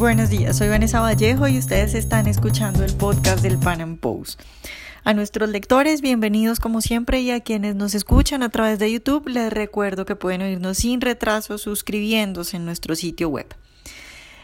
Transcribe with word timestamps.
Buenos 0.00 0.30
días, 0.30 0.56
soy 0.56 0.68
Vanessa 0.68 1.02
Vallejo 1.02 1.46
y 1.46 1.58
ustedes 1.58 1.92
están 1.92 2.26
escuchando 2.26 2.82
el 2.82 2.96
podcast 2.96 3.42
del 3.42 3.58
Pan 3.58 3.82
Am 3.82 3.98
Post. 3.98 4.40
A 5.04 5.12
nuestros 5.12 5.50
lectores, 5.50 6.00
bienvenidos 6.00 6.58
como 6.58 6.80
siempre 6.80 7.20
y 7.20 7.30
a 7.30 7.40
quienes 7.40 7.76
nos 7.76 7.94
escuchan 7.94 8.42
a 8.42 8.48
través 8.48 8.78
de 8.78 8.90
YouTube, 8.90 9.28
les 9.28 9.52
recuerdo 9.52 10.06
que 10.06 10.16
pueden 10.16 10.40
oírnos 10.40 10.78
sin 10.78 11.02
retraso 11.02 11.58
suscribiéndose 11.58 12.56
en 12.56 12.64
nuestro 12.64 12.96
sitio 12.96 13.28
web. 13.28 13.54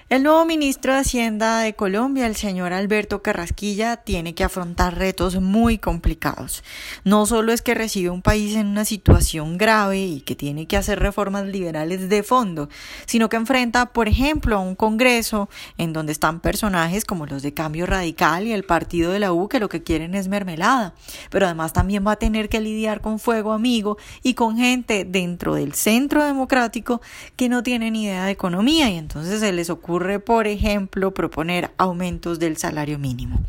El 0.08 0.22
nuevo 0.22 0.44
ministro 0.44 0.92
de 0.92 1.00
Hacienda 1.00 1.58
de 1.58 1.74
Colombia, 1.74 2.28
el 2.28 2.36
señor 2.36 2.72
Alberto 2.72 3.22
Carrasquilla, 3.22 3.96
tiene 3.96 4.36
que 4.36 4.44
afrontar 4.44 4.96
retos 4.96 5.40
muy 5.40 5.78
complicados. 5.78 6.62
No 7.02 7.26
solo 7.26 7.52
es 7.52 7.60
que 7.60 7.74
recibe 7.74 8.10
un 8.10 8.22
país 8.22 8.54
en 8.54 8.68
una 8.68 8.84
situación 8.84 9.58
grave 9.58 9.98
y 9.98 10.20
que 10.20 10.36
tiene 10.36 10.66
que 10.66 10.76
hacer 10.76 11.00
reformas 11.00 11.46
liberales 11.46 12.08
de 12.08 12.22
fondo, 12.22 12.68
sino 13.06 13.28
que 13.28 13.34
enfrenta, 13.34 13.86
por 13.86 14.06
ejemplo, 14.06 14.54
a 14.54 14.60
un 14.60 14.76
Congreso 14.76 15.48
en 15.76 15.92
donde 15.92 16.12
están 16.12 16.38
personajes 16.38 17.04
como 17.04 17.26
los 17.26 17.42
de 17.42 17.52
Cambio 17.52 17.84
Radical 17.84 18.46
y 18.46 18.52
el 18.52 18.62
partido 18.62 19.10
de 19.10 19.18
la 19.18 19.32
U 19.32 19.48
que 19.48 19.58
lo 19.58 19.68
que 19.68 19.82
quieren 19.82 20.14
es 20.14 20.28
mermelada. 20.28 20.94
Pero 21.30 21.46
además 21.46 21.72
también 21.72 22.06
va 22.06 22.12
a 22.12 22.16
tener 22.16 22.48
que 22.48 22.60
lidiar 22.60 23.00
con 23.00 23.18
fuego 23.18 23.52
amigo 23.52 23.98
y 24.22 24.34
con 24.34 24.56
gente 24.56 25.04
dentro 25.04 25.56
del 25.56 25.74
centro 25.74 26.24
democrático 26.24 27.00
que 27.34 27.48
no 27.48 27.64
tienen 27.64 27.96
idea 27.96 28.26
de 28.26 28.30
economía 28.30 28.88
y 28.88 28.98
entonces 28.98 29.40
se 29.40 29.52
les 29.52 29.68
ocurre 29.68 29.95
por 30.24 30.46
ejemplo, 30.46 31.12
proponer 31.12 31.70
aumentos 31.78 32.38
del 32.38 32.56
salario 32.56 32.98
mínimo. 32.98 33.40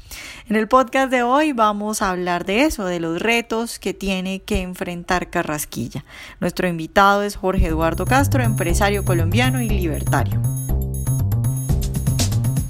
En 0.50 0.56
el 0.56 0.68
podcast 0.68 1.12
de 1.12 1.24
hoy 1.24 1.52
vamos 1.52 2.02
a 2.02 2.10
hablar 2.10 2.46
de 2.46 2.64
eso, 2.64 2.86
de 2.86 3.00
los 3.00 3.22
retos 3.22 3.80
que 3.80 3.94
tiene 3.94 4.42
que 4.44 4.62
enfrentar 4.62 5.30
Carrasquilla. 5.30 6.06
Nuestro 6.40 6.68
invitado 6.68 7.24
es 7.24 7.36
Jorge 7.36 7.68
Eduardo 7.68 8.06
Castro, 8.06 8.44
empresario 8.44 9.04
colombiano 9.04 9.62
y 9.62 9.70
libertario. 9.70 10.42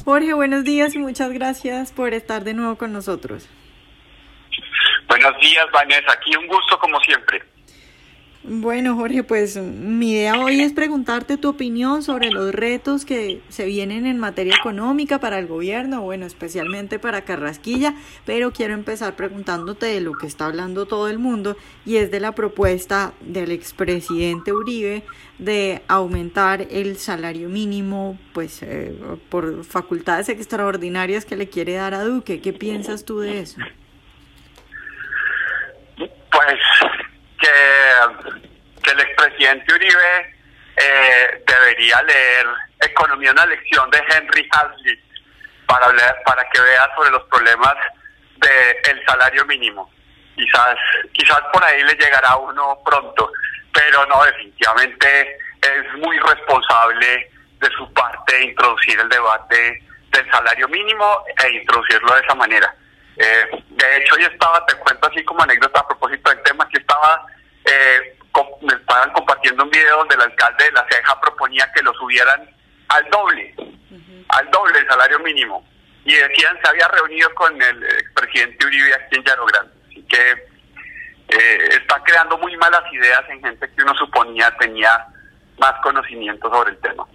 Jorge, 0.05 0.33
buenos 0.33 0.63
días 0.63 0.95
y 0.95 0.99
muchas 0.99 1.31
gracias 1.31 1.91
por 1.91 2.13
estar 2.13 2.43
de 2.43 2.53
nuevo 2.53 2.77
con 2.77 2.93
nosotros. 2.93 3.47
Buenos 5.07 5.39
días, 5.39 5.65
Vanessa. 5.71 6.13
Aquí 6.13 6.35
un 6.35 6.47
gusto 6.47 6.77
como 6.79 6.99
siempre. 7.01 7.56
Bueno, 8.49 8.95
Jorge, 8.95 9.23
pues 9.23 9.57
mi 9.57 10.13
idea 10.13 10.39
hoy 10.39 10.61
es 10.61 10.71
preguntarte 10.71 11.35
tu 11.35 11.49
opinión 11.49 12.01
sobre 12.01 12.31
los 12.31 12.55
retos 12.55 13.03
que 13.03 13.41
se 13.49 13.65
vienen 13.65 14.05
en 14.05 14.19
materia 14.19 14.55
económica 14.57 15.19
para 15.19 15.37
el 15.37 15.47
gobierno, 15.47 16.01
bueno, 16.01 16.25
especialmente 16.25 16.97
para 16.97 17.25
Carrasquilla, 17.25 17.93
pero 18.25 18.53
quiero 18.53 18.73
empezar 18.73 19.17
preguntándote 19.17 19.87
de 19.87 19.99
lo 19.99 20.13
que 20.13 20.27
está 20.27 20.45
hablando 20.45 20.85
todo 20.85 21.09
el 21.09 21.19
mundo 21.19 21.57
y 21.85 21.97
es 21.97 22.09
de 22.09 22.21
la 22.21 22.31
propuesta 22.35 23.11
del 23.19 23.51
expresidente 23.51 24.53
Uribe 24.53 25.03
de 25.39 25.81
aumentar 25.89 26.67
el 26.71 26.95
salario 26.95 27.49
mínimo, 27.49 28.17
pues 28.33 28.63
eh, 28.63 28.95
por 29.27 29.65
facultades 29.65 30.29
extraordinarias 30.29 31.25
que 31.25 31.35
le 31.35 31.49
quiere 31.49 31.73
dar 31.73 31.93
a 31.93 32.05
Duque. 32.05 32.39
¿Qué 32.39 32.53
piensas 32.53 33.03
tú 33.03 33.19
de 33.19 33.41
eso? 33.41 33.57
Pues 35.97 36.59
que, 37.39 38.91
el 38.91 38.99
expresidente 39.01 39.73
Uribe 39.73 40.35
eh, 40.77 41.43
debería 41.45 42.01
leer 42.03 42.47
Economía, 42.79 43.31
una 43.31 43.45
lección 43.45 43.89
de 43.89 44.01
Henry 44.09 44.47
Hazlitt 44.51 44.99
para, 45.65 45.87
para 46.23 46.47
que 46.49 46.61
vea 46.61 46.89
sobre 46.95 47.11
los 47.11 47.23
problemas 47.23 47.75
del 48.37 49.05
salario 49.05 49.45
mínimo. 49.45 49.91
Quizás, 50.35 50.77
quizás 51.11 51.41
por 51.51 51.63
ahí 51.63 51.81
le 51.83 51.93
llegará 51.95 52.37
uno 52.37 52.79
pronto, 52.85 53.31
pero 53.73 54.05
no, 54.05 54.23
definitivamente 54.23 55.37
es 55.61 55.93
muy 55.99 56.17
responsable 56.19 57.31
de 57.59 57.69
su 57.71 57.91
parte 57.93 58.43
introducir 58.43 58.99
el 58.99 59.09
debate 59.09 59.83
del 60.11 60.31
salario 60.31 60.67
mínimo 60.67 61.23
e 61.43 61.53
introducirlo 61.53 62.13
de 62.13 62.21
esa 62.21 62.35
manera. 62.35 62.73
Eh, 63.17 63.63
de 63.69 63.97
hecho, 63.97 64.15
yo 64.17 64.27
estaba, 64.27 64.65
te 64.65 64.75
cuento 64.75 65.07
así 65.07 65.23
como 65.23 65.41
anécdota 65.41 65.79
a 65.79 65.87
propósito 65.87 66.29
del 66.29 66.41
tema, 66.43 66.67
que 66.69 66.77
estaba, 66.77 67.25
eh, 67.65 68.17
me 68.61 68.73
estaban 68.73 69.11
compartiendo 69.13 69.63
un 69.63 69.69
video 69.71 69.97
donde 69.97 70.15
el 70.15 70.21
alcalde 70.21 70.65
de 70.65 70.71
La 70.71 70.85
Ceja 70.89 71.19
proponía 71.19 71.71
que 71.73 71.81
lo 71.81 71.93
subieran 71.93 72.49
al 72.89 73.09
doble, 73.09 73.55
al 74.29 74.51
doble 74.51 74.79
el 74.79 74.87
salario 74.87 75.19
mínimo. 75.19 75.65
Y 76.05 76.13
decían, 76.13 76.57
se 76.63 76.69
había 76.69 76.87
reunido 76.87 77.33
con 77.33 77.61
el 77.61 77.83
expresidente 77.83 78.65
Uribe 78.65 78.93
aquí 78.93 79.15
en 79.15 79.23
Llano 79.23 79.45
Grande. 79.45 79.73
Así 79.87 80.03
que 80.03 80.31
eh, 81.29 81.69
está 81.71 82.01
creando 82.03 82.37
muy 82.37 82.55
malas 82.55 82.83
ideas 82.93 83.23
en 83.29 83.41
gente 83.43 83.69
que 83.75 83.81
uno 83.81 83.93
suponía 83.95 84.55
tenía 84.59 85.05
más 85.57 85.73
conocimiento 85.81 86.49
sobre 86.49 86.71
el 86.71 86.77
tema. 86.77 87.05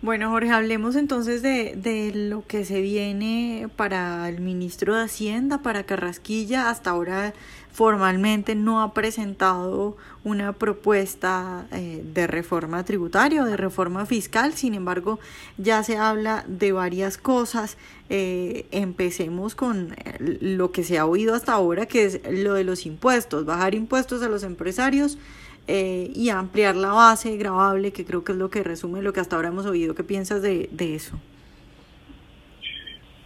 Bueno, 0.00 0.30
Jorge, 0.30 0.52
hablemos 0.52 0.94
entonces 0.94 1.42
de, 1.42 1.74
de, 1.74 2.12
lo 2.14 2.46
que 2.46 2.64
se 2.64 2.80
viene 2.80 3.68
para 3.74 4.28
el 4.28 4.40
ministro 4.40 4.94
de 4.94 5.02
Hacienda, 5.02 5.60
para 5.60 5.82
Carrasquilla. 5.82 6.70
Hasta 6.70 6.90
ahora 6.90 7.34
formalmente 7.72 8.54
no 8.54 8.80
ha 8.80 8.94
presentado 8.94 9.96
una 10.22 10.52
propuesta 10.52 11.66
eh, 11.72 12.04
de 12.14 12.28
reforma 12.28 12.84
tributaria 12.84 13.42
o 13.42 13.46
de 13.46 13.56
reforma 13.56 14.06
fiscal. 14.06 14.52
Sin 14.54 14.74
embargo, 14.74 15.18
ya 15.56 15.82
se 15.82 15.96
habla 15.96 16.44
de 16.46 16.70
varias 16.70 17.18
cosas. 17.18 17.76
Eh, 18.08 18.66
empecemos 18.70 19.56
con 19.56 19.96
lo 20.20 20.70
que 20.70 20.84
se 20.84 20.98
ha 20.98 21.06
oído 21.06 21.34
hasta 21.34 21.54
ahora, 21.54 21.86
que 21.86 22.04
es 22.04 22.20
lo 22.30 22.54
de 22.54 22.62
los 22.62 22.86
impuestos. 22.86 23.44
Bajar 23.44 23.74
impuestos 23.74 24.22
a 24.22 24.28
los 24.28 24.44
empresarios 24.44 25.18
eh, 25.68 26.10
y 26.14 26.30
ampliar 26.30 26.76
la 26.76 26.92
base 26.92 27.36
grabable, 27.36 27.92
que 27.92 28.06
creo 28.06 28.24
que 28.24 28.32
es 28.32 28.38
lo 28.38 28.48
que 28.48 28.64
resume 28.64 29.02
lo 29.02 29.12
que 29.12 29.20
hasta 29.20 29.36
ahora 29.36 29.48
hemos 29.48 29.66
oído. 29.66 29.94
¿Qué 29.94 30.02
piensas 30.02 30.40
de, 30.40 30.68
de 30.72 30.94
eso? 30.94 31.20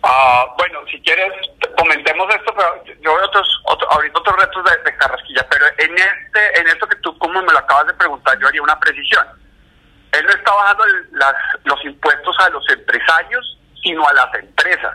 Ah, 0.03 0.47
bueno, 0.58 0.80
si 0.91 1.00
quieres, 1.03 1.32
comentemos 1.78 2.28
esto, 2.34 2.53
pero 2.56 2.84
yo 3.00 3.14
veo 3.14 3.25
otros, 3.25 3.62
ahorita 3.91 4.19
otros 4.19 4.36
retos 4.36 4.64
de, 4.64 4.97
Carrasquilla, 4.97 5.47
pero 5.48 5.66
en 5.78 5.94
este, 5.94 6.60
en 6.60 6.66
esto 6.66 6.88
que 6.88 6.97
tú 6.97 7.16
como 7.19 7.41
me 7.41 7.53
lo 7.53 7.58
acabas 7.58 7.86
de 7.86 7.94
preguntar, 7.94 8.36
yo 8.41 8.48
haría 8.48 8.62
una 8.62 8.78
precisión. 8.80 9.24
Él 10.10 10.24
no 10.24 10.30
está 10.30 10.53
bajando 10.53 10.84
las, 11.12 11.34
los 11.64 11.84
impuestos 11.84 12.36
a 12.41 12.50
los 12.50 12.69
empresarios, 12.70 13.59
sino 13.80 14.06
a 14.06 14.12
las 14.12 14.34
empresas, 14.34 14.94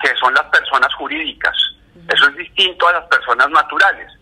que 0.00 0.14
son 0.16 0.32
las 0.32 0.44
personas 0.44 0.94
jurídicas. 0.94 1.56
Eso 2.08 2.28
es 2.28 2.36
distinto 2.36 2.86
a 2.86 2.92
las 2.92 3.04
personas 3.06 3.50
naturales. 3.50 4.15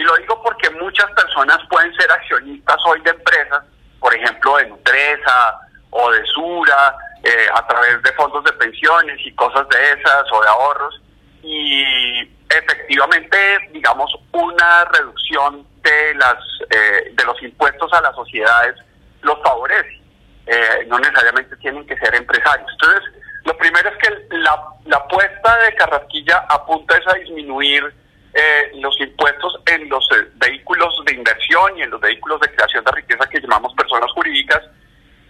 Y 0.00 0.02
lo 0.02 0.16
digo 0.16 0.42
porque 0.42 0.70
muchas 0.70 1.10
personas 1.10 1.58
pueden 1.68 1.94
ser 1.94 2.10
accionistas 2.10 2.78
hoy 2.86 3.02
de 3.02 3.10
empresas, 3.10 3.62
por 3.98 4.14
ejemplo, 4.14 4.56
de 4.56 4.66
Nutresa 4.68 5.60
o 5.90 6.10
de 6.10 6.24
Sura, 6.24 6.96
eh, 7.22 7.46
a 7.54 7.66
través 7.66 8.02
de 8.02 8.10
fondos 8.14 8.42
de 8.44 8.52
pensiones 8.54 9.18
y 9.26 9.34
cosas 9.34 9.68
de 9.68 9.90
esas 9.90 10.24
o 10.32 10.40
de 10.40 10.48
ahorros. 10.48 11.02
Y 11.42 12.22
efectivamente, 12.48 13.36
digamos, 13.74 14.10
una 14.32 14.86
reducción 14.86 15.66
de, 15.82 16.14
las, 16.14 16.38
eh, 16.70 17.12
de 17.12 17.24
los 17.26 17.42
impuestos 17.42 17.92
a 17.92 18.00
las 18.00 18.14
sociedades 18.14 18.76
los 19.20 19.38
favorece. 19.42 20.00
Eh, 20.46 20.86
no 20.86 20.98
necesariamente 20.98 21.56
tienen 21.56 21.86
que 21.86 21.98
ser 21.98 22.14
empresarios. 22.14 22.70
Entonces, 22.72 23.02
lo 23.44 23.54
primero 23.58 23.90
es 23.90 23.98
que 23.98 24.36
la, 24.38 24.64
la 24.86 24.96
apuesta 24.96 25.58
de 25.58 25.74
Carrasquilla 25.74 26.46
apunta 26.48 26.96
es 26.96 27.06
a 27.06 27.18
disminuir 27.18 27.99
eh, 28.32 28.70
los 28.74 28.98
impuestos 29.00 29.58
en 29.66 29.88
los 29.88 30.06
eh, 30.12 30.28
vehículos 30.36 30.94
de 31.04 31.14
inversión 31.14 31.76
y 31.76 31.82
en 31.82 31.90
los 31.90 32.00
vehículos 32.00 32.40
de 32.40 32.48
creación 32.54 32.84
de 32.84 32.92
riqueza 32.92 33.28
que 33.28 33.40
llamamos 33.40 33.74
personas 33.74 34.08
jurídicas 34.12 34.62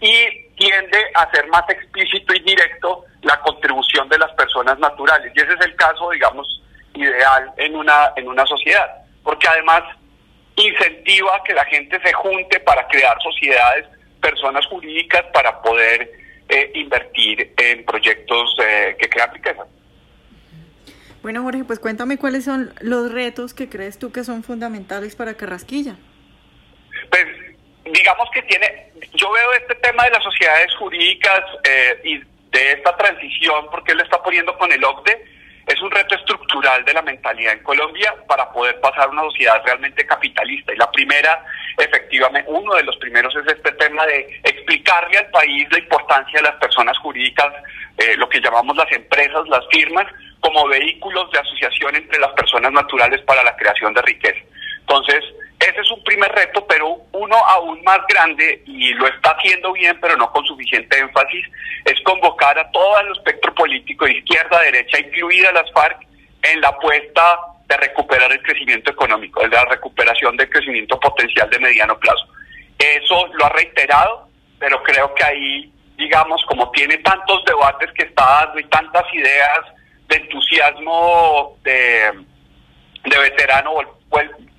y 0.02 0.46
tiende 0.56 0.98
a 1.14 1.30
ser 1.30 1.46
más 1.48 1.64
explícito 1.70 2.34
y 2.34 2.40
directo 2.40 3.06
la 3.22 3.40
contribución 3.40 4.06
de 4.10 4.18
las 4.18 4.30
personas 4.32 4.78
naturales. 4.78 5.32
Y 5.34 5.40
ese 5.40 5.54
es 5.54 5.66
el 5.66 5.74
caso, 5.76 6.10
digamos, 6.10 6.62
ideal 6.92 7.50
en 7.56 7.74
una, 7.74 8.12
en 8.16 8.28
una 8.28 8.44
sociedad, 8.44 8.86
porque 9.22 9.48
además 9.48 9.82
incentiva 10.56 11.42
que 11.44 11.54
la 11.54 11.64
gente 11.64 11.98
se 12.02 12.12
junte 12.12 12.60
para 12.60 12.86
crear 12.88 13.16
sociedades, 13.22 13.86
personas 14.20 14.66
jurídicas, 14.66 15.22
para 15.32 15.62
poder 15.62 16.10
eh, 16.50 16.70
invertir 16.74 17.54
en 17.56 17.82
proyectos 17.86 18.54
que 18.98 19.08
crean 19.08 19.32
riqueza. 19.32 19.64
Bueno, 21.22 21.42
Jorge, 21.42 21.64
pues 21.64 21.78
cuéntame 21.78 22.16
cuáles 22.16 22.44
son 22.44 22.72
los 22.80 23.12
retos 23.12 23.52
que 23.52 23.68
crees 23.68 23.98
tú 23.98 24.10
que 24.10 24.24
son 24.24 24.42
fundamentales 24.42 25.16
para 25.16 25.34
Carrasquilla. 25.34 25.96
Pues 27.10 27.26
digamos 27.84 28.28
que 28.32 28.42
tiene, 28.42 28.92
yo 29.14 29.30
veo 29.30 29.52
este 29.52 29.74
tema 29.76 30.04
de 30.04 30.10
las 30.10 30.22
sociedades 30.22 30.74
jurídicas 30.76 31.40
eh, 31.64 32.00
y 32.04 32.18
de 32.18 32.72
esta 32.72 32.96
transición, 32.96 33.66
porque 33.70 33.92
él 33.92 34.00
está 34.00 34.22
poniendo 34.22 34.56
con 34.56 34.72
el 34.72 34.82
OCDE, 34.82 35.24
es 35.66 35.80
un 35.82 35.90
reto 35.90 36.16
estructural 36.16 36.84
de 36.84 36.94
la 36.94 37.02
mentalidad 37.02 37.52
en 37.52 37.62
Colombia 37.62 38.14
para 38.26 38.50
poder 38.50 38.80
pasar 38.80 39.04
a 39.04 39.10
una 39.10 39.22
sociedad 39.22 39.62
realmente 39.64 40.04
capitalista. 40.04 40.72
Y 40.72 40.76
la 40.76 40.90
primera, 40.90 41.44
efectivamente, 41.78 42.50
uno 42.50 42.74
de 42.74 42.82
los 42.82 42.96
primeros 42.96 43.34
es 43.36 43.46
este 43.46 43.70
tema 43.72 44.04
de 44.06 44.40
explicarle 44.42 45.18
al 45.18 45.30
país 45.30 45.68
la 45.70 45.78
importancia 45.78 46.40
de 46.40 46.48
las 46.48 46.56
personas 46.56 46.98
jurídicas, 46.98 47.52
eh, 47.98 48.16
lo 48.16 48.28
que 48.28 48.40
llamamos 48.40 48.76
las 48.76 48.90
empresas, 48.90 49.46
las 49.48 49.64
firmas, 49.70 50.06
como 50.41 50.66
vehículos 50.69 51.31
de 51.31 51.39
asociación 51.39 51.97
entre 51.97 52.19
las 52.19 52.33
personas 52.33 52.72
naturales 52.72 53.21
para 53.22 53.42
la 53.45 53.57
creación 53.57 53.95
de 53.95 54.03
riqueza. 54.03 54.41
Entonces, 54.81 55.22
ese 55.60 55.81
es 55.81 55.91
un 55.91 56.03
primer 56.03 56.33
reto, 56.33 56.66
pero 56.66 56.97
uno 57.13 57.37
aún 57.37 57.83
más 57.84 58.01
grande, 58.09 58.63
y 58.66 58.95
lo 58.95 59.07
está 59.07 59.31
haciendo 59.31 59.72
bien, 59.72 59.97
pero 60.01 60.16
no 60.16 60.33
con 60.33 60.45
suficiente 60.47 60.98
énfasis, 60.98 61.47
es 61.84 62.01
convocar 62.01 62.59
a 62.59 62.71
todo 62.71 62.98
el 63.01 63.13
espectro 63.13 63.54
político, 63.54 64.09
izquierda, 64.09 64.60
derecha, 64.63 64.98
incluida 64.98 65.53
las 65.53 65.71
FARC, 65.72 65.98
en 66.42 66.60
la 66.63 66.69
apuesta 66.69 67.39
de 67.66 67.77
recuperar 67.77 68.33
el 68.33 68.42
crecimiento 68.42 68.91
económico, 68.91 69.42
de 69.42 69.48
la 69.48 69.65
recuperación 69.66 70.37
del 70.37 70.48
crecimiento 70.48 70.98
potencial 70.98 71.48
de 71.51 71.59
mediano 71.59 71.98
plazo. 71.98 72.27
Eso 72.78 73.28
lo 73.34 73.45
ha 73.45 73.51
reiterado, 73.51 74.28
pero 74.59 74.83
creo 74.83 75.15
que 75.15 75.25
ahí, 75.25 75.72
digamos, 75.98 76.42
como 76.47 76.71
tiene 76.71 76.97
tantos 76.98 77.45
debates 77.45 77.92
que 77.92 78.04
está 78.04 78.25
dando 78.25 78.59
y 78.59 78.65
tantas 78.65 79.04
ideas 79.13 79.60
de 80.10 80.16
entusiasmo 80.16 81.57
de, 81.62 82.12
de 83.04 83.18
veterano 83.18 83.74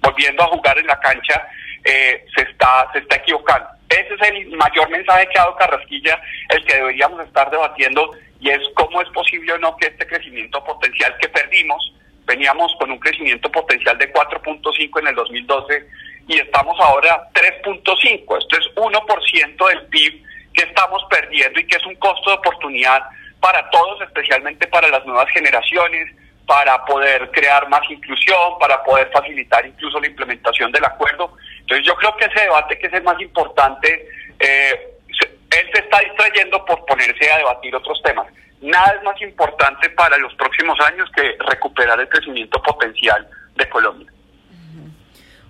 volviendo 0.01 0.44
a 0.44 0.48
jugar 0.48 0.80
en 0.80 0.88
la 0.88 1.00
cancha, 1.00 1.48
eh, 1.83 2.25
se, 2.36 2.44
está, 2.44 2.89
se 2.94 3.00
está 3.00 3.18
equivocando. 3.18 3.68
Ese 3.89 4.13
es 4.13 4.30
el 4.30 4.48
mayor 4.56 4.89
mensaje 4.89 5.27
que 5.27 5.38
ha 5.38 5.44
dado 5.44 5.57
Carrasquilla, 5.57 6.19
el 6.50 6.65
que 6.65 6.75
deberíamos 6.75 7.25
estar 7.25 7.51
debatiendo, 7.51 8.12
y 8.39 8.50
es 8.50 8.62
cómo 8.75 9.01
es 9.01 9.09
posible 9.09 9.53
o 9.53 9.57
no 9.59 9.75
que 9.77 9.88
este 9.88 10.07
crecimiento 10.07 10.63
potencial 10.63 11.15
que 11.21 11.27
perdimos, 11.27 11.94
veníamos 12.25 12.74
con 12.80 12.92
un 12.92 13.00
crecimiento 13.00 13.51
potencial 13.51 13.97
de 13.97 14.12
4.5 14.13 15.00
en 15.01 15.07
el 15.07 15.15
2012 15.15 15.88
y 16.27 16.39
estamos 16.39 16.80
ahora 16.80 17.27
3.5. 17.33 18.38
Esto 18.38 18.57
es 18.57 18.75
1% 18.75 19.68
del 19.68 19.88
PIB 19.88 20.24
que 20.54 20.63
estamos 20.63 21.04
perdiendo 21.09 21.59
y 21.59 21.68
que 21.68 21.77
es 21.77 21.86
un 21.86 21.95
costo 21.95 22.30
de 22.30 22.38
oportunidad 22.38 23.01
para 23.41 23.69
todos, 23.71 23.99
especialmente 24.01 24.67
para 24.67 24.88
las 24.88 25.05
nuevas 25.05 25.29
generaciones, 25.31 26.15
para 26.45 26.85
poder 26.85 27.29
crear 27.31 27.67
más 27.69 27.81
inclusión, 27.89 28.57
para 28.59 28.83
poder 28.83 29.09
facilitar 29.11 29.65
incluso 29.65 29.99
la 29.99 30.07
implementación 30.07 30.71
del 30.71 30.85
acuerdo. 30.85 31.35
Entonces 31.59 31.85
yo 31.85 31.95
creo 31.95 32.15
que 32.15 32.25
ese 32.25 32.41
debate 32.41 32.77
que 32.77 32.88
es 32.88 32.93
el 32.93 33.03
más 33.03 33.19
importante, 33.19 34.07
eh, 34.39 34.97
él 35.09 35.69
se 35.73 35.81
está 35.81 35.99
distrayendo 35.99 36.63
por 36.65 36.85
ponerse 36.85 37.31
a 37.31 37.38
debatir 37.38 37.75
otros 37.75 38.01
temas. 38.03 38.27
Nada 38.61 38.93
es 38.97 39.03
más 39.03 39.19
importante 39.21 39.89
para 39.89 40.17
los 40.17 40.33
próximos 40.35 40.79
años 40.81 41.09
que 41.15 41.35
recuperar 41.49 41.99
el 41.99 42.07
crecimiento 42.07 42.61
potencial 42.61 43.27
de 43.55 43.69
Colombia. 43.69 44.11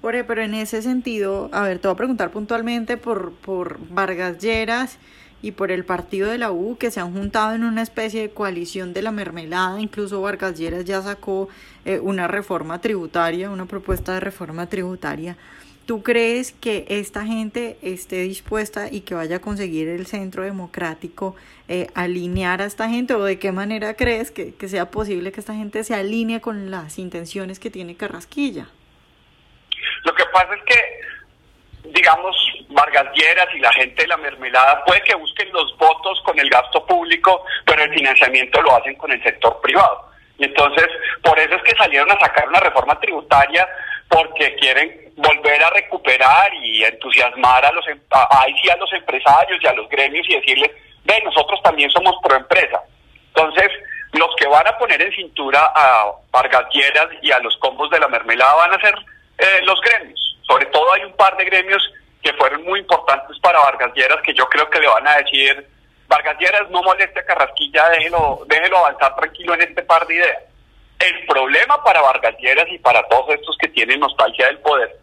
Jorge, 0.01 0.23
pero 0.23 0.41
en 0.41 0.55
ese 0.55 0.81
sentido, 0.81 1.49
a 1.53 1.61
ver, 1.61 1.79
te 1.79 1.87
voy 1.87 1.93
a 1.93 1.97
preguntar 1.97 2.31
puntualmente 2.31 2.97
por, 2.97 3.35
por 3.35 3.77
Vargas 3.79 4.39
Lleras 4.39 4.97
y 5.41 5.51
por 5.51 5.71
el 5.71 5.85
partido 5.85 6.29
de 6.29 6.37
la 6.37 6.51
U 6.51 6.77
que 6.77 6.91
se 6.91 6.99
han 6.99 7.13
juntado 7.13 7.55
en 7.55 7.63
una 7.63 7.81
especie 7.81 8.21
de 8.21 8.29
coalición 8.29 8.93
de 8.93 9.01
la 9.01 9.11
mermelada. 9.11 9.81
Incluso 9.81 10.21
Vargas 10.21 10.57
Lleras 10.57 10.85
ya 10.85 11.01
sacó 11.01 11.49
eh, 11.85 11.99
una 11.99 12.27
reforma 12.27 12.79
tributaria, 12.79 13.49
una 13.49 13.65
propuesta 13.65 14.13
de 14.13 14.19
reforma 14.19 14.67
tributaria. 14.67 15.37
¿Tú 15.85 16.03
crees 16.03 16.51
que 16.51 16.85
esta 16.89 17.25
gente 17.25 17.77
esté 17.81 18.21
dispuesta 18.21 18.87
y 18.91 19.01
que 19.01 19.15
vaya 19.15 19.37
a 19.37 19.39
conseguir 19.39 19.87
el 19.87 20.05
centro 20.05 20.43
democrático 20.43 21.35
eh, 21.67 21.87
alinear 21.95 22.61
a 22.61 22.65
esta 22.65 22.87
gente? 22.87 23.15
¿O 23.15 23.23
de 23.23 23.39
qué 23.39 23.51
manera 23.51 23.95
crees 23.95 24.31
que, 24.31 24.53
que 24.53 24.69
sea 24.69 24.91
posible 24.91 25.31
que 25.31 25.39
esta 25.39 25.55
gente 25.55 25.83
se 25.83 25.95
alinee 25.95 26.39
con 26.39 26.69
las 26.69 26.99
intenciones 26.99 27.59
que 27.59 27.71
tiene 27.71 27.95
Carrasquilla? 27.95 28.69
Lo 30.05 30.13
que 30.13 30.23
pasa 30.31 30.53
es 30.53 30.61
que 30.65 30.75
digamos, 31.93 32.35
Vargas 32.73 33.07
Lleras 33.13 33.47
y 33.53 33.59
la 33.59 33.71
gente 33.73 34.03
de 34.03 34.07
la 34.07 34.17
mermelada 34.17 34.83
puede 34.85 35.01
que 35.03 35.15
busquen 35.15 35.51
los 35.51 35.77
votos 35.77 36.21
con 36.25 36.37
el 36.39 36.49
gasto 36.49 36.85
público, 36.85 37.45
pero 37.65 37.83
el 37.83 37.93
financiamiento 37.93 38.61
lo 38.61 38.75
hacen 38.75 38.95
con 38.95 39.11
el 39.11 39.21
sector 39.23 39.59
privado. 39.61 40.09
Y 40.37 40.45
entonces, 40.45 40.87
por 41.21 41.37
eso 41.39 41.55
es 41.55 41.63
que 41.63 41.75
salieron 41.75 42.11
a 42.11 42.19
sacar 42.19 42.47
una 42.47 42.59
reforma 42.59 42.99
tributaria, 42.99 43.67
porque 44.09 44.55
quieren 44.55 45.13
volver 45.15 45.63
a 45.63 45.69
recuperar 45.69 46.53
y 46.61 46.83
entusiasmar 46.83 47.63
a 47.65 47.71
los, 47.71 47.87
em, 47.87 47.99
sí 48.61 48.69
a 48.69 48.75
los 48.75 48.91
empresarios 48.93 49.59
y 49.61 49.67
a 49.67 49.73
los 49.73 49.87
gremios 49.87 50.27
y 50.29 50.35
decirles, 50.35 50.71
ve, 51.05 51.21
nosotros 51.23 51.61
también 51.63 51.89
somos 51.91 52.15
pro 52.23 52.35
empresa. 52.35 52.81
Entonces, 53.33 53.69
los 54.13 54.35
que 54.37 54.47
van 54.47 54.67
a 54.67 54.77
poner 54.77 55.01
en 55.01 55.13
cintura 55.13 55.71
a 55.73 56.11
Vargas 56.31 56.65
Lleras 56.73 57.07
y 57.21 57.31
a 57.31 57.39
los 57.39 57.55
combos 57.57 57.89
de 57.89 57.99
la 57.99 58.07
mermelada 58.07 58.55
van 58.55 58.73
a 58.73 58.81
ser 58.81 58.95
eh, 59.37 59.61
los 59.63 59.79
gremios 59.81 60.31
sobre 60.51 60.65
todo 60.65 60.93
hay 60.93 61.05
un 61.05 61.13
par 61.13 61.37
de 61.37 61.45
gremios 61.45 61.81
que 62.21 62.33
fueron 62.33 62.63
muy 62.63 62.79
importantes 62.79 63.37
para 63.39 63.59
Vargas 63.59 63.93
Lleras 63.95 64.21
que 64.23 64.33
yo 64.33 64.45
creo 64.47 64.69
que 64.69 64.79
le 64.79 64.87
van 64.87 65.07
a 65.07 65.17
decir, 65.17 65.67
Vargas 66.07 66.37
Lleras 66.39 66.69
no 66.69 66.83
moleste 66.83 67.19
a 67.19 67.25
Carrasquilla, 67.25 67.89
déjelo, 67.89 68.41
déjelo 68.47 68.77
avanzar 68.77 69.15
tranquilo 69.15 69.53
en 69.55 69.61
este 69.61 69.83
par 69.83 70.05
de 70.07 70.15
ideas. 70.15 70.37
El 70.99 71.25
problema 71.25 71.83
para 71.83 72.01
Vargas 72.01 72.35
Lleras 72.39 72.67
y 72.69 72.77
para 72.79 73.07
todos 73.07 73.33
estos 73.33 73.57
que 73.57 73.69
tienen 73.69 73.99
nostalgia 73.99 74.47
del 74.47 74.59
poder 74.59 75.01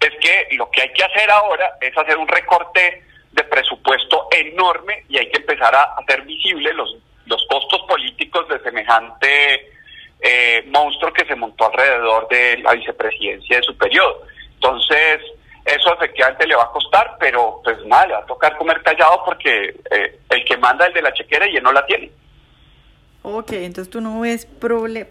es 0.00 0.10
que 0.20 0.56
lo 0.56 0.70
que 0.70 0.82
hay 0.82 0.92
que 0.92 1.04
hacer 1.04 1.30
ahora 1.30 1.76
es 1.80 1.96
hacer 1.96 2.16
un 2.16 2.28
recorte 2.28 3.04
de 3.32 3.44
presupuesto 3.44 4.28
enorme 4.30 5.04
y 5.08 5.18
hay 5.18 5.28
que 5.30 5.38
empezar 5.38 5.74
a 5.74 5.94
hacer 5.96 6.22
visibles 6.22 6.74
los, 6.74 6.96
los 7.26 7.44
costos 7.48 7.82
políticos 7.88 8.48
de 8.48 8.60
semejante 8.60 9.72
eh, 10.20 10.64
monstruo 10.68 11.12
que 11.12 11.24
se 11.24 11.34
montó 11.34 11.66
alrededor 11.66 12.28
de 12.28 12.58
la 12.58 12.72
vicepresidencia 12.72 13.56
de 13.56 13.62
su 13.62 13.76
periodo. 13.76 14.22
Entonces, 14.54 15.20
eso 15.74 15.94
efectivamente 15.94 16.46
le 16.46 16.56
va 16.56 16.64
a 16.64 16.70
costar, 16.70 17.16
pero 17.18 17.60
pues 17.62 17.84
nada, 17.84 18.06
le 18.06 18.12
va 18.14 18.20
a 18.20 18.26
tocar 18.26 18.56
comer 18.56 18.82
callado 18.82 19.22
porque 19.24 19.76
eh, 19.90 20.18
el 20.30 20.44
que 20.44 20.56
manda 20.56 20.84
es 20.84 20.88
el 20.88 20.94
de 20.94 21.02
la 21.02 21.12
chequera 21.12 21.46
y 21.48 21.56
él 21.56 21.62
no 21.62 21.72
la 21.72 21.84
tiene. 21.86 22.10
Ok, 23.22 23.52
entonces 23.52 23.90
tú 23.90 24.00
no 24.00 24.20
ves 24.20 24.46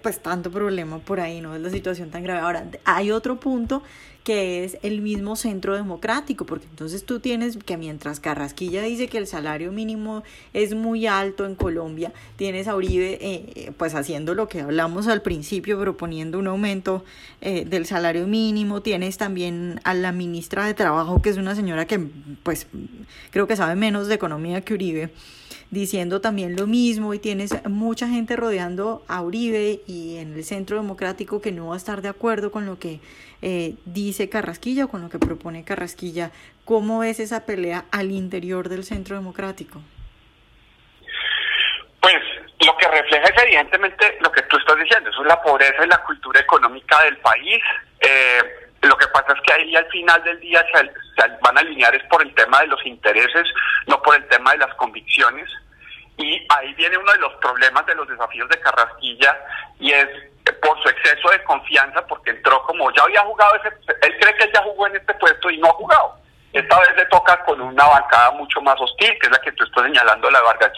pues 0.02 0.20
tanto 0.22 0.50
problema 0.50 1.00
por 1.00 1.20
ahí, 1.20 1.42
no 1.42 1.56
es 1.56 1.62
la 1.62 1.70
situación 1.70 2.10
tan 2.10 2.24
grave. 2.24 2.40
Ahora, 2.40 2.66
hay 2.86 3.12
otro 3.12 3.40
punto 3.40 3.84
que 4.28 4.66
es 4.66 4.78
el 4.82 5.00
mismo 5.00 5.38
centro 5.38 5.74
democrático, 5.76 6.46
porque 6.46 6.66
entonces 6.70 7.06
tú 7.06 7.22
tienes 7.22 7.56
que 7.56 7.78
mientras 7.78 8.20
Carrasquilla 8.20 8.82
dice 8.82 9.08
que 9.08 9.18
el 9.18 9.26
salario 9.26 9.72
mínimo 9.72 10.24
es 10.52 10.74
muy 10.74 11.08
alto 11.08 11.46
en 11.46 11.56
Colombia, 11.56 12.12
tienes 12.36 12.68
a 12.68 12.76
Uribe 12.76 13.18
eh, 13.22 13.72
pues 13.78 13.96
haciendo 13.96 14.36
lo 14.36 14.50
que 14.50 14.60
hablamos 14.60 15.08
al 15.08 15.22
principio, 15.22 15.80
proponiendo 15.80 16.40
un 16.40 16.48
aumento 16.48 17.06
eh, 17.40 17.64
del 17.64 17.86
salario 17.86 18.28
mínimo, 18.28 18.82
tienes 18.82 19.18
también 19.18 19.80
a 19.86 19.94
la 19.94 20.12
ministra 20.12 20.66
de 20.66 20.74
Trabajo, 20.74 21.22
que 21.22 21.30
es 21.30 21.38
una 21.38 21.56
señora 21.56 21.88
que 21.88 21.98
pues 22.44 22.68
creo 23.32 23.48
que 23.48 23.56
sabe 23.56 23.76
menos 23.76 24.08
de 24.08 24.16
economía 24.16 24.60
que 24.60 24.74
Uribe 24.74 25.10
diciendo 25.70 26.22
también 26.22 26.56
lo 26.56 26.68
mismo 26.68 27.14
y 27.14 27.20
tienes 27.20 27.54
mucha 27.66 28.08
gente 28.08 28.36
rodeando 28.36 29.04
a 29.08 29.22
Uribe 29.22 29.82
y 29.86 30.18
en 30.18 30.34
el 30.34 30.44
centro 30.44 30.78
democrático 30.78 31.42
que 31.42 31.52
no 31.52 31.68
va 31.68 31.74
a 31.74 31.78
estar 31.78 32.02
de 32.02 32.10
acuerdo 32.10 32.52
con 32.52 32.66
lo 32.66 32.80
que 32.80 33.00
eh, 33.42 33.76
dice 33.86 34.30
Carrasquilla 34.30 34.86
o 34.86 34.88
con 34.88 35.02
lo 35.02 35.10
que 35.10 35.20
propone 35.20 35.64
Carrasquilla. 35.64 36.32
¿Cómo 36.66 37.04
es 37.04 37.20
esa 37.20 37.46
pelea 37.46 37.86
al 37.92 38.12
interior 38.12 38.70
del 38.70 38.84
centro 38.84 39.16
democrático? 39.16 39.82
Pues 42.02 42.16
lo 42.66 42.78
que 42.78 42.88
refleja 42.88 43.26
es 43.26 43.44
evidentemente 43.44 44.18
lo 44.22 44.32
que 44.32 44.42
tú 44.44 44.58
estás 44.58 44.78
diciendo, 44.78 45.10
eso 45.10 45.22
es 45.22 45.28
la 45.28 45.42
pobreza 45.42 45.84
y 45.84 45.88
la 45.88 46.04
cultura 46.04 46.40
económica 46.40 47.04
del 47.04 47.18
país. 47.18 47.62
Eh, 48.00 48.42
lo 48.82 48.98
que 48.98 49.08
pasa 49.08 49.34
es 49.34 49.42
que 49.42 49.54
ahí 49.54 49.76
al 49.76 49.88
final 49.88 50.24
del 50.24 50.40
día 50.40 50.66
se, 50.74 51.28
van 51.42 51.58
a 51.58 51.62
alinear 51.62 51.94
es 51.96 52.04
por 52.04 52.22
el 52.22 52.34
tema 52.36 52.62
de 52.62 52.68
los 52.68 52.86
intereses, 52.86 53.48
no 53.88 54.02
por 54.02 54.16
el 54.16 54.28
tema 54.28 54.52
de 54.52 54.60
las 54.60 54.74
convicciones. 54.76 55.50
Y 56.18 56.46
ahí 56.50 56.74
viene 56.74 56.98
uno 56.98 57.12
de 57.12 57.20
los 57.20 57.34
problemas 57.36 57.86
de 57.86 57.96
los 57.96 58.08
desafíos 58.08 58.50
de 58.50 58.60
Carrasquilla 58.60 59.38
y 59.80 59.92
es 59.92 60.08
por 60.62 60.82
su 60.82 60.90
exceso 60.90 61.30
de 61.30 61.44
confianza, 61.44 62.06
porque 62.08 62.32
entró 62.32 62.62
como 62.64 62.92
ya 62.94 63.04
había 63.04 63.22
jugado, 63.22 63.56
ese, 63.56 63.76
él 64.02 64.18
cree 64.20 64.36
que 64.36 64.52
ya 64.54 64.64
jugó 64.64 64.88
en 64.88 64.96
este 64.96 65.14
puesto 65.16 65.50
y 65.50 65.58
no 65.58 65.68
ha 65.68 65.74
jugado. 65.74 66.16
Esta 66.54 66.80
vez 66.80 66.96
le 66.96 67.06
toca 67.06 67.44
con 67.46 67.62
una 67.62 67.86
bancada 67.86 68.32
mucho 68.32 68.62
más 68.62 68.80
hostil, 68.80 69.16
que 69.20 69.28
es 69.28 69.32
la 69.32 69.40
que 69.40 69.52
tú 69.52 69.64
estás 69.64 69.84
señalando, 69.84 70.32
la 70.32 70.42
Vargas 70.42 70.72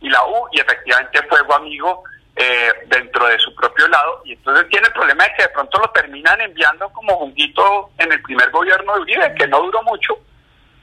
y 0.00 0.08
la 0.08 0.24
U, 0.24 0.48
y 0.52 0.60
efectivamente 0.60 1.22
fuego 1.28 1.54
amigo 1.54 2.04
eh, 2.34 2.72
dentro 2.86 3.26
de 3.28 3.38
su 3.38 3.54
propio 3.54 3.86
lado 3.88 4.22
y 4.24 4.32
entonces 4.32 4.66
tiene 4.70 4.86
el 4.86 4.92
problema 4.94 5.24
de 5.24 5.34
que 5.34 5.42
de 5.42 5.48
pronto 5.50 5.78
lo 5.78 5.90
terminan 5.90 6.40
enviando 6.40 6.88
como 6.88 7.14
juntito 7.18 7.90
en 7.98 8.10
el 8.10 8.22
primer 8.22 8.50
gobierno 8.50 8.94
de 8.94 9.00
Uribe, 9.02 9.34
que 9.34 9.46
no 9.48 9.60
duró 9.60 9.82
mucho 9.82 10.18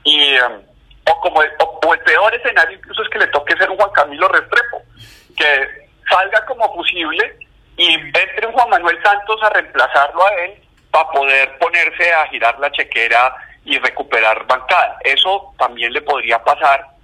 y 0.04 0.40
um, 0.42 0.62
o 1.10 1.22
como 1.22 1.42
el 1.94 2.00
peor 2.02 2.34
escenario 2.36 2.78
incluso 2.78 3.04
es 3.04 3.10
que 3.10 3.20
le 3.20 3.28
toque 3.28 3.58
ser 3.58 3.70
un 3.70 3.78
Juan 3.78 3.92
Camilo 3.92 4.28
Restrepo, 4.28 4.84
que 5.38 5.90
salga 6.10 6.46
como 6.46 6.74
posible 6.76 7.38
y 7.78 7.94
entre 7.94 8.48
un 8.48 8.54
Juan 8.54 8.70
Manuel 8.70 9.02
Santos 9.04 9.42
a 9.44 9.50
reemplazarlo 9.50 10.26
a 10.26 10.36
él 10.44 10.54
para 10.92 11.10
poder 11.12 11.58
ponerse 11.60 12.14
a 12.14 12.28
girar 12.28 12.60
la 12.60 12.72
chequera 12.72 13.36
y 13.64 13.78
recuperar 13.78 14.46
bancada. 14.48 14.98
Eso 15.04 15.54
también 15.58 15.94
le 15.94 16.02
podría 16.02 16.44
pasar 16.44 17.00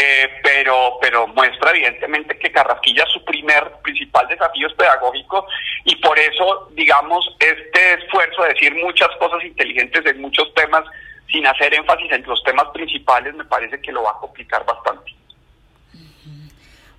eh, 0.00 0.28
pero, 0.44 0.98
pero 1.02 1.26
muestra 1.26 1.70
evidentemente 1.70 2.38
que 2.38 2.52
Carrasquilla 2.52 3.04
su 3.06 3.24
primer 3.24 3.72
principal 3.82 4.28
desafío 4.28 4.68
es 4.68 4.74
pedagógico 4.74 5.44
y 5.84 5.96
por 5.96 6.16
eso, 6.16 6.68
digamos, 6.72 7.28
este 7.40 7.94
esfuerzo 7.94 8.42
de 8.42 8.50
decir 8.50 8.74
muchas 8.76 9.08
cosas 9.18 9.42
inteligentes 9.44 10.06
en 10.06 10.20
muchos 10.20 10.54
temas 10.54 10.84
sin 11.30 11.46
hacer 11.46 11.74
énfasis 11.74 12.10
en 12.12 12.22
los 12.22 12.42
temas 12.42 12.66
principales 12.72 13.34
me 13.34 13.44
parece 13.44 13.80
que 13.80 13.92
lo 13.92 14.02
va 14.02 14.10
a 14.10 14.20
complicar 14.20 14.64
bastante. 14.64 15.14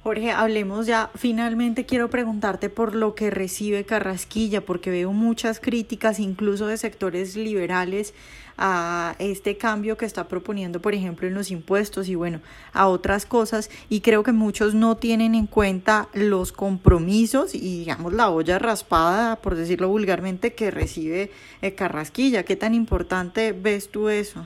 Jorge, 0.01 0.31
hablemos 0.31 0.87
ya. 0.87 1.11
Finalmente 1.15 1.85
quiero 1.85 2.09
preguntarte 2.09 2.69
por 2.69 2.95
lo 2.95 3.15
que 3.15 3.29
recibe 3.29 3.83
Carrasquilla, 3.83 4.61
porque 4.61 4.89
veo 4.89 5.11
muchas 5.11 5.59
críticas, 5.59 6.19
incluso 6.19 6.67
de 6.67 6.77
sectores 6.77 7.35
liberales, 7.35 8.13
a 8.57 9.15
este 9.19 9.57
cambio 9.57 9.97
que 9.97 10.05
está 10.05 10.27
proponiendo, 10.27 10.81
por 10.81 10.93
ejemplo, 10.93 11.27
en 11.27 11.33
los 11.33 11.51
impuestos 11.51 12.07
y 12.09 12.15
bueno, 12.15 12.41
a 12.71 12.87
otras 12.87 13.25
cosas. 13.25 13.69
Y 13.89 13.99
creo 13.99 14.23
que 14.23 14.31
muchos 14.31 14.73
no 14.73 14.95
tienen 14.95 15.35
en 15.35 15.47
cuenta 15.47 16.07
los 16.13 16.53
compromisos 16.53 17.53
y, 17.53 17.79
digamos, 17.79 18.13
la 18.13 18.29
olla 18.29 18.57
raspada, 18.57 19.37
por 19.37 19.55
decirlo 19.55 19.89
vulgarmente, 19.89 20.53
que 20.53 20.71
recibe 20.71 21.31
eh, 21.61 21.73
Carrasquilla. 21.73 22.43
¿Qué 22.43 22.55
tan 22.55 22.73
importante 22.73 23.51
ves 23.51 23.89
tú 23.89 24.07
eso? 24.09 24.45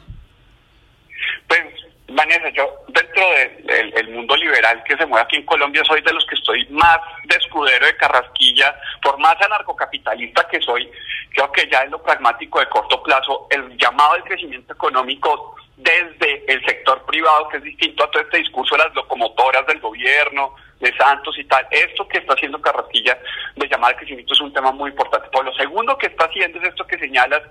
Yo 2.53 2.85
dentro 2.87 3.21
del 3.65 4.09
mundo 4.09 4.35
liberal 4.37 4.81
que 4.85 4.95
se 4.95 5.05
mueve 5.05 5.25
aquí 5.25 5.35
en 5.35 5.45
Colombia 5.45 5.83
soy 5.83 6.01
de 6.01 6.13
los 6.13 6.25
que 6.25 6.35
estoy 6.35 6.65
más 6.69 6.97
de 7.25 7.35
escudero 7.35 7.85
de 7.85 7.97
Carrasquilla, 7.97 8.73
por 9.01 9.17
más 9.19 9.35
anarcocapitalista 9.41 10.47
que 10.47 10.61
soy, 10.61 10.89
creo 11.31 11.51
que 11.51 11.67
ya 11.69 11.81
en 11.81 11.91
lo 11.91 12.01
pragmático 12.01 12.61
de 12.61 12.69
corto 12.69 13.03
plazo, 13.03 13.47
el 13.49 13.75
llamado 13.77 14.13
al 14.13 14.23
crecimiento 14.23 14.73
económico 14.73 15.55
desde 15.75 16.45
el 16.47 16.63
sector 16.65 17.03
privado, 17.05 17.49
que 17.49 17.57
es 17.57 17.63
distinto 17.63 18.05
a 18.05 18.11
todo 18.11 18.23
este 18.23 18.37
discurso 18.37 18.77
de 18.77 18.85
las 18.85 18.95
locomotoras 18.95 19.67
del 19.67 19.81
gobierno, 19.81 20.55
de 20.79 20.95
Santos 20.95 21.37
y 21.37 21.43
tal, 21.43 21.67
esto 21.71 22.07
que 22.07 22.19
está 22.19 22.35
haciendo 22.35 22.61
Carrasquilla 22.61 23.17
de 23.55 23.67
llamar 23.67 23.91
al 23.91 23.97
crecimiento 23.97 24.33
es 24.33 24.39
un 24.39 24.53
tema 24.53 24.71
muy 24.71 24.91
importante. 24.91 25.27
Por 25.29 25.43
lo 25.43 25.53
segundo 25.55 25.97
que 25.97 26.07
está 26.07 26.25
haciendo 26.25 26.59
es 26.59 26.69
esto 26.69 26.87
que 26.87 26.97
señalas, 26.99 27.41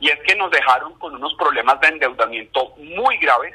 y 0.00 0.08
es 0.08 0.18
que 0.26 0.34
nos 0.34 0.50
dejaron 0.50 0.98
con 0.98 1.14
unos 1.14 1.32
problemas 1.34 1.80
de 1.80 1.88
endeudamiento 1.88 2.74
muy 2.76 3.16
graves, 3.18 3.54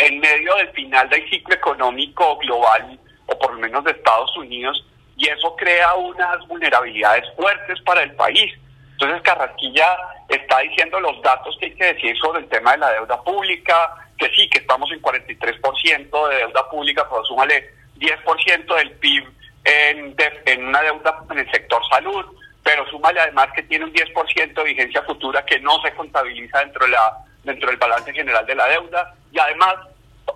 en 0.00 0.18
medio 0.18 0.54
del 0.56 0.70
final 0.70 1.08
del 1.10 1.28
ciclo 1.28 1.54
económico 1.54 2.38
global, 2.38 2.98
o 3.26 3.38
por 3.38 3.52
lo 3.52 3.60
menos 3.60 3.84
de 3.84 3.92
Estados 3.92 4.34
Unidos, 4.36 4.84
y 5.16 5.28
eso 5.28 5.54
crea 5.56 5.94
unas 5.94 6.46
vulnerabilidades 6.48 7.24
fuertes 7.36 7.78
para 7.82 8.02
el 8.02 8.12
país. 8.14 8.50
Entonces 8.92 9.20
Carrasquilla 9.22 9.96
está 10.28 10.60
diciendo 10.60 10.98
los 11.00 11.20
datos 11.20 11.54
que 11.60 11.66
hay 11.66 11.74
que 11.74 11.92
decir 11.92 12.16
sobre 12.18 12.40
el 12.40 12.48
tema 12.48 12.72
de 12.72 12.78
la 12.78 12.92
deuda 12.92 13.22
pública, 13.22 13.94
que 14.18 14.30
sí, 14.30 14.48
que 14.48 14.60
estamos 14.60 14.90
en 14.90 15.02
43% 15.02 16.28
de 16.28 16.36
deuda 16.36 16.70
pública, 16.70 17.06
pero 17.08 17.24
súmale 17.26 17.70
10% 17.98 18.76
del 18.76 18.92
PIB 18.92 19.24
en, 19.64 20.16
en 20.46 20.64
una 20.64 20.80
deuda 20.80 21.24
en 21.30 21.38
el 21.38 21.50
sector 21.50 21.82
salud, 21.90 22.24
pero 22.62 22.88
súmale 22.88 23.20
además 23.20 23.48
que 23.54 23.62
tiene 23.64 23.84
un 23.84 23.92
10% 23.92 24.54
de 24.54 24.64
vigencia 24.64 25.02
futura 25.02 25.44
que 25.44 25.60
no 25.60 25.80
se 25.82 25.92
contabiliza 25.92 26.60
dentro, 26.60 26.86
de 26.86 26.92
la, 26.92 27.18
dentro 27.44 27.68
del 27.68 27.76
balance 27.76 28.12
general 28.12 28.46
de 28.46 28.54
la 28.54 28.66
deuda, 28.66 29.14
y 29.30 29.38
además 29.38 29.76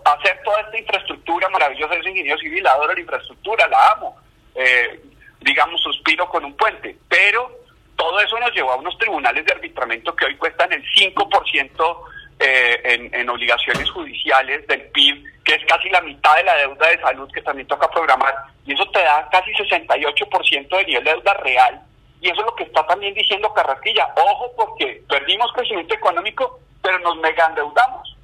hacer 0.04 0.40
toda 0.44 0.60
esta 0.60 0.78
infraestructura 0.78 1.48
maravillosa, 1.48 1.94
ese 1.94 2.10
ingeniero 2.10 2.38
civil, 2.38 2.66
adoro 2.66 2.92
la 2.92 3.00
infraestructura, 3.00 3.66
la 3.68 3.92
amo, 3.92 4.16
eh, 4.54 5.00
digamos, 5.40 5.80
suspiro 5.80 6.28
con 6.28 6.44
un 6.44 6.56
puente, 6.56 6.96
pero 7.08 7.50
todo 7.96 8.20
eso 8.20 8.38
nos 8.38 8.52
llevó 8.52 8.72
a 8.72 8.76
unos 8.76 8.96
tribunales 8.98 9.44
de 9.46 9.52
arbitramiento 9.52 10.14
que 10.14 10.26
hoy 10.26 10.36
cuestan 10.36 10.72
el 10.72 10.84
5% 10.84 11.98
eh, 12.40 12.80
en, 12.84 13.14
en 13.14 13.28
obligaciones 13.28 13.90
judiciales 13.90 14.66
del 14.66 14.82
PIB, 14.90 15.24
que 15.44 15.54
es 15.54 15.64
casi 15.66 15.88
la 15.90 16.00
mitad 16.00 16.36
de 16.36 16.44
la 16.44 16.56
deuda 16.56 16.88
de 16.88 17.00
salud 17.00 17.30
que 17.32 17.42
también 17.42 17.68
toca 17.68 17.90
programar, 17.90 18.34
y 18.66 18.74
eso 18.74 18.84
te 18.90 19.00
da 19.00 19.28
casi 19.30 19.52
68% 19.52 20.68
de 20.68 20.84
nivel 20.84 21.04
de 21.04 21.10
deuda 21.10 21.34
real, 21.34 21.80
y 22.20 22.30
eso 22.30 22.40
es 22.40 22.46
lo 22.46 22.54
que 22.56 22.64
está 22.64 22.86
también 22.86 23.14
diciendo 23.14 23.52
Carrasquilla, 23.52 24.08
ojo 24.16 24.50
porque 24.56 25.02
perdimos 25.08 25.52
crecimiento 25.52 25.94
económico, 25.94 26.58
pero 26.82 26.98
nos 27.00 27.16
mega 27.18 27.46
endeudamos. 27.46 28.16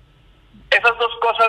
Esas 0.71 0.97
dos 0.99 1.13
cosas 1.21 1.49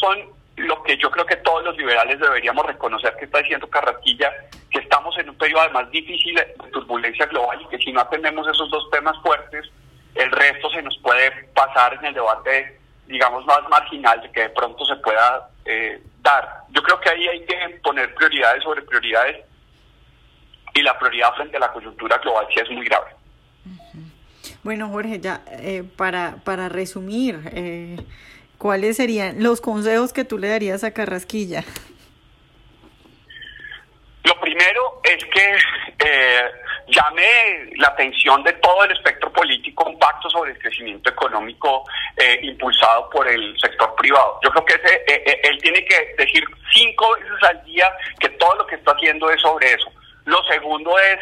son 0.00 0.18
lo 0.56 0.82
que 0.82 0.96
yo 0.96 1.10
creo 1.10 1.24
que 1.26 1.36
todos 1.36 1.64
los 1.64 1.76
liberales 1.76 2.18
deberíamos 2.18 2.66
reconocer 2.66 3.14
que 3.16 3.26
está 3.26 3.38
diciendo 3.38 3.68
Carrasquilla, 3.68 4.32
que 4.70 4.80
estamos 4.80 5.16
en 5.18 5.30
un 5.30 5.36
periodo 5.36 5.62
además 5.62 5.90
difícil 5.90 6.34
de 6.34 6.44
turbulencia 6.72 7.26
global 7.26 7.60
y 7.62 7.68
que 7.68 7.78
si 7.78 7.92
no 7.92 8.00
atendemos 8.00 8.46
esos 8.48 8.70
dos 8.70 8.90
temas 8.90 9.16
fuertes, 9.22 9.70
el 10.14 10.30
resto 10.30 10.70
se 10.70 10.82
nos 10.82 10.96
puede 10.98 11.30
pasar 11.54 11.94
en 11.94 12.04
el 12.06 12.14
debate, 12.14 12.78
digamos, 13.06 13.44
más 13.46 13.60
marginal 13.70 14.20
de 14.20 14.30
que 14.32 14.42
de 14.42 14.50
pronto 14.50 14.84
se 14.84 14.96
pueda 14.96 15.48
eh, 15.64 16.02
dar. 16.20 16.64
Yo 16.70 16.82
creo 16.82 17.00
que 17.00 17.10
ahí 17.10 17.28
hay 17.28 17.44
que 17.44 17.80
poner 17.82 18.14
prioridades 18.14 18.62
sobre 18.62 18.82
prioridades 18.82 19.44
y 20.74 20.82
la 20.82 20.98
prioridad 20.98 21.34
frente 21.34 21.56
a 21.56 21.60
la 21.60 21.72
coyuntura 21.72 22.18
global 22.18 22.46
sí 22.52 22.60
es 22.60 22.70
muy 22.70 22.86
grave. 22.86 23.10
Bueno, 24.62 24.88
Jorge, 24.88 25.20
ya 25.20 25.42
eh, 25.46 25.84
para, 25.96 26.36
para 26.44 26.68
resumir, 26.68 27.40
eh, 27.54 27.96
¿cuáles 28.60 28.98
serían 28.98 29.42
los 29.42 29.62
consejos 29.62 30.12
que 30.12 30.24
tú 30.24 30.36
le 30.36 30.48
darías 30.48 30.84
a 30.84 30.92
Carrasquilla? 30.92 31.64
Lo 34.22 34.38
primero 34.38 35.00
es 35.02 35.24
que 35.24 35.56
eh, 35.98 36.50
llame 36.88 37.70
la 37.76 37.88
atención 37.88 38.42
de 38.44 38.52
todo 38.52 38.84
el 38.84 38.92
espectro 38.92 39.32
político 39.32 39.88
un 39.88 39.98
pacto 39.98 40.28
sobre 40.28 40.52
el 40.52 40.58
crecimiento 40.58 41.08
económico 41.08 41.84
eh, 42.18 42.38
impulsado 42.42 43.08
por 43.08 43.26
el 43.26 43.58
sector 43.58 43.94
privado. 43.94 44.38
Yo 44.44 44.50
creo 44.50 44.64
que 44.66 44.74
ese, 44.74 45.04
eh, 45.08 45.40
él 45.44 45.58
tiene 45.62 45.82
que 45.86 46.14
decir 46.18 46.44
cinco 46.74 47.14
veces 47.14 47.48
al 47.48 47.64
día 47.64 47.90
que 48.18 48.28
todo 48.28 48.56
lo 48.56 48.66
que 48.66 48.74
está 48.74 48.92
haciendo 48.92 49.30
es 49.30 49.40
sobre 49.40 49.72
eso. 49.72 49.90
Lo 50.26 50.44
segundo 50.44 50.98
es 50.98 51.18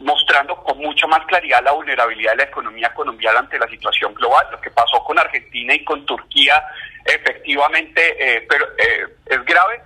mostrando 0.00 0.56
con 0.62 0.78
mucha 0.78 1.06
más 1.06 1.24
claridad 1.26 1.62
la 1.62 1.72
vulnerabilidad 1.72 2.32
de 2.32 2.38
la 2.38 2.44
economía 2.44 2.92
colombiana 2.94 3.40
ante 3.40 3.58
la 3.58 3.68
situación 3.68 4.14
global. 4.14 4.46
Lo 4.52 4.60
que 4.60 4.70
pasó 4.70 5.02
con 5.04 5.18
Argentina 5.18 5.74
y 5.74 5.84
con 5.84 6.06
Turquía 6.06 6.62
efectivamente 7.04 8.00
eh, 8.18 8.46
pero 8.48 8.66
eh, 8.76 9.06
es 9.26 9.44
grave. 9.44 9.82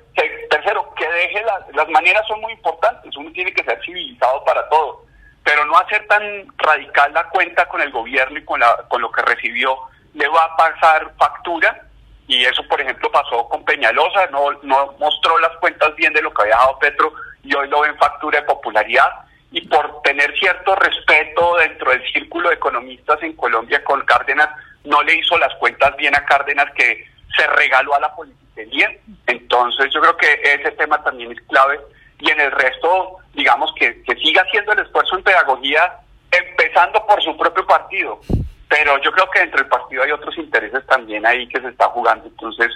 Tercero, 0.50 0.92
que 0.94 1.08
deje 1.08 1.42
las, 1.44 1.74
las 1.74 1.88
maneras 1.88 2.26
son 2.28 2.40
muy 2.40 2.52
importantes, 2.52 3.16
uno 3.16 3.32
tiene 3.32 3.52
que 3.52 3.64
ser 3.64 3.80
civilizado 3.82 4.44
para 4.44 4.68
todo, 4.68 5.06
pero 5.42 5.64
no 5.64 5.76
hacer 5.78 6.06
tan 6.06 6.22
radical 6.58 7.12
la 7.14 7.28
cuenta 7.30 7.66
con 7.66 7.80
el 7.80 7.90
gobierno 7.90 8.38
y 8.38 8.44
con, 8.44 8.60
la, 8.60 8.84
con 8.88 9.00
lo 9.00 9.10
que 9.10 9.22
recibió 9.22 9.78
le 10.12 10.28
va 10.28 10.44
a 10.44 10.56
pasar 10.56 11.12
factura 11.18 11.86
y 12.26 12.44
eso 12.44 12.62
por 12.68 12.80
ejemplo 12.80 13.10
pasó 13.10 13.48
con 13.48 13.64
Peñalosa, 13.64 14.26
no, 14.26 14.52
no 14.62 14.94
mostró 14.98 15.38
las 15.38 15.56
cuentas 15.56 15.94
bien 15.96 16.12
de 16.12 16.22
lo 16.22 16.32
que 16.32 16.42
había 16.42 16.56
dado 16.56 16.78
Petro 16.78 17.12
y 17.42 17.54
hoy 17.54 17.68
lo 17.68 17.80
ven 17.80 17.96
factura 17.96 18.40
de 18.40 18.46
popularidad 18.46 19.10
y 19.52 19.60
por 19.68 20.02
tener 20.02 20.36
cierto 20.38 20.74
respeto 20.76 21.56
dentro 21.56 21.90
del 21.90 22.02
círculo 22.12 22.48
de 22.48 22.54
economistas 22.56 23.22
en 23.22 23.34
Colombia 23.34 23.84
con 23.84 24.00
Cárdenas, 24.02 24.48
no 24.84 25.02
le 25.02 25.14
hizo 25.14 25.36
las 25.38 25.54
cuentas 25.56 25.94
bien 25.96 26.16
a 26.16 26.24
Cárdenas 26.24 26.72
que 26.74 27.06
se 27.36 27.46
regaló 27.48 27.94
a 27.94 28.00
la 28.00 28.14
politiquería. 28.14 28.90
Entonces 29.26 29.92
yo 29.92 30.00
creo 30.00 30.16
que 30.16 30.40
ese 30.42 30.72
tema 30.72 31.02
también 31.04 31.32
es 31.32 31.40
clave 31.42 31.78
y 32.18 32.30
en 32.30 32.40
el 32.40 32.50
resto, 32.50 33.18
digamos 33.34 33.72
que, 33.78 34.02
que 34.04 34.16
siga 34.16 34.42
haciendo 34.42 34.72
el 34.72 34.80
esfuerzo 34.80 35.16
en 35.16 35.24
pedagogía, 35.24 35.98
empezando 36.30 37.04
por 37.06 37.22
su 37.22 37.36
propio 37.36 37.66
partido. 37.66 38.20
Pero 38.68 38.98
yo 39.02 39.12
creo 39.12 39.30
que 39.30 39.40
dentro 39.40 39.58
del 39.58 39.68
partido 39.68 40.02
hay 40.02 40.12
otros 40.12 40.36
intereses 40.38 40.86
también 40.86 41.26
ahí 41.26 41.46
que 41.48 41.60
se 41.60 41.68
está 41.68 41.88
jugando. 41.88 42.26
Entonces, 42.26 42.70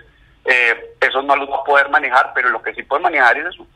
eh, 0.44 0.94
eso 1.00 1.22
no 1.22 1.36
los 1.36 1.48
va 1.48 1.56
a 1.56 1.64
poder 1.64 1.88
manejar, 1.88 2.32
pero 2.34 2.50
lo 2.50 2.60
que 2.60 2.74
sí 2.74 2.82
puede 2.82 3.02
manejar 3.02 3.38
es 3.38 3.46
eso. 3.46 3.66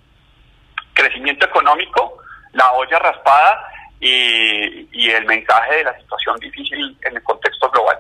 Crecimiento 0.92 1.47
económico, 1.47 2.19
la 2.52 2.73
olla 2.73 2.99
raspada 2.99 3.69
y, 4.00 4.88
y 4.92 5.11
el 5.11 5.25
mensaje 5.26 5.76
de 5.76 5.85
la 5.85 5.99
situación 5.99 6.38
difícil 6.38 6.97
en 7.02 7.16
el 7.16 7.23
contexto 7.23 7.71
global. 7.71 7.99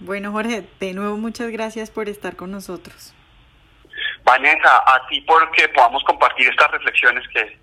Bueno, 0.00 0.32
Jorge, 0.32 0.64
de 0.80 0.92
nuevo 0.92 1.16
muchas 1.16 1.50
gracias 1.50 1.90
por 1.90 2.08
estar 2.08 2.36
con 2.36 2.50
nosotros. 2.50 3.14
Vanessa, 4.24 4.82
a 4.86 5.06
ti 5.08 5.20
porque 5.22 5.68
podamos 5.68 6.02
compartir 6.04 6.48
estas 6.48 6.70
reflexiones 6.70 7.24
que, 7.28 7.58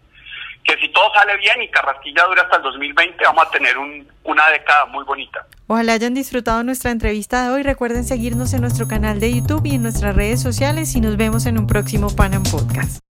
que 0.63 0.79
si 0.79 0.89
todo 0.89 1.11
sale 1.13 1.37
bien 1.37 1.61
y 1.61 1.69
Carrasquilla 1.69 2.23
dura 2.25 2.43
hasta 2.43 2.57
el 2.57 2.63
2020, 2.63 3.23
vamos 3.25 3.47
a 3.47 3.51
tener 3.51 3.77
un, 3.77 4.07
una 4.23 4.49
década 4.49 4.85
muy 4.85 5.03
bonita. 5.03 5.45
Ojalá 5.67 5.93
hayan 5.93 6.13
disfrutado 6.13 6.63
nuestra 6.63 6.91
entrevista 6.91 7.43
de 7.43 7.53
hoy. 7.53 7.63
Recuerden 7.63 8.03
seguirnos 8.03 8.53
en 8.53 8.61
nuestro 8.61 8.87
canal 8.87 9.19
de 9.19 9.33
YouTube 9.33 9.65
y 9.65 9.75
en 9.75 9.83
nuestras 9.83 10.15
redes 10.15 10.41
sociales 10.41 10.95
y 10.95 11.01
nos 11.01 11.17
vemos 11.17 11.45
en 11.45 11.57
un 11.57 11.67
próximo 11.67 12.15
Panam 12.15 12.43
Podcast. 12.43 13.10